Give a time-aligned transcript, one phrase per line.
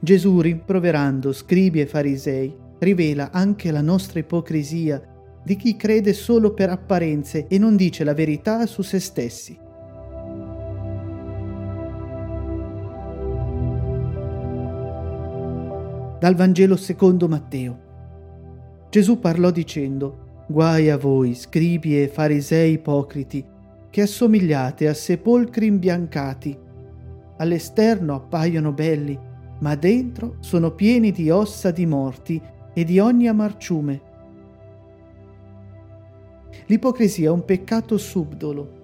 [0.00, 5.02] Gesù, rimproverando scribi e farisei, rivela anche la nostra ipocrisia
[5.42, 9.58] di chi crede solo per apparenze e non dice la verità su se stessi.
[16.20, 17.86] Dal Vangelo secondo Matteo.
[18.90, 23.44] Gesù parlò dicendo, Guai a voi, scribi e farisei ipocriti,
[23.90, 26.58] che assomigliate a sepolcri imbiancati.
[27.36, 29.18] All'esterno appaiono belli,
[29.60, 32.40] ma dentro sono pieni di ossa di morti
[32.72, 34.00] e di ogni amarciume.
[36.66, 38.76] L'ipocrisia è un peccato subdolo.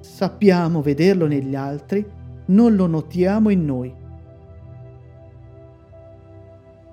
[0.00, 2.04] Sappiamo vederlo negli altri,
[2.46, 3.94] non lo notiamo in noi.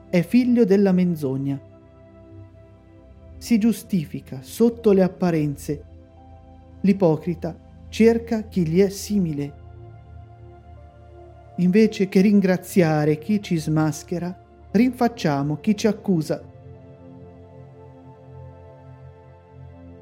[0.09, 1.59] È figlio della menzogna.
[3.37, 5.85] Si giustifica sotto le apparenze.
[6.81, 7.57] L'ipocrita
[7.89, 9.67] cerca chi gli è simile
[11.59, 14.33] Invece che ringraziare chi ci smaschera,
[14.71, 16.41] rinfacciamo chi ci accusa.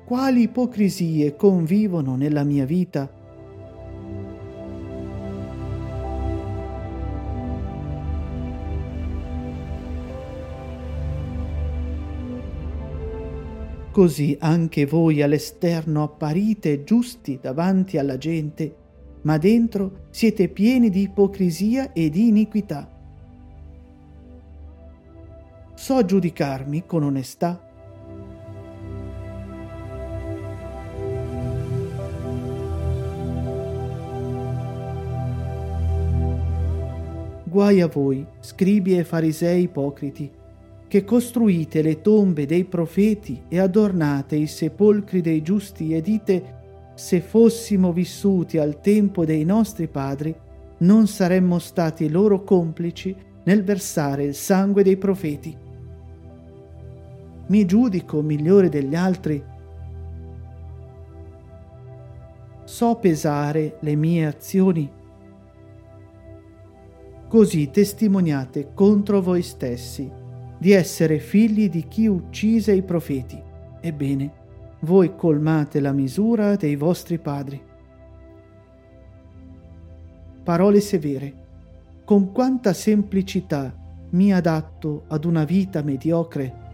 [0.05, 3.11] Quali ipocrisie convivono nella mia vita?
[13.91, 18.85] Così anche voi all'esterno apparite giusti davanti alla gente,
[19.27, 22.89] ma dentro siete pieni di ipocrisia e di iniquità.
[25.75, 27.61] So giudicarmi con onestà?
[37.43, 40.31] Guai a voi, scribi e farisei ipocriti,
[40.87, 46.56] che costruite le tombe dei profeti e adornate i sepolcri dei giusti e dite
[46.97, 50.35] se fossimo vissuti al tempo dei nostri padri,
[50.79, 55.55] non saremmo stati loro complici nel versare il sangue dei profeti.
[57.49, 59.43] Mi giudico migliore degli altri.
[62.63, 64.91] So pesare le mie azioni.
[67.27, 70.11] Così testimoniate contro voi stessi
[70.57, 73.39] di essere figli di chi uccise i profeti.
[73.79, 74.45] Ebbene,
[74.81, 77.61] voi colmate la misura dei vostri padri.
[80.43, 81.45] Parole severe.
[82.05, 83.75] Con quanta semplicità
[84.11, 86.66] mi adatto ad una vita mediocre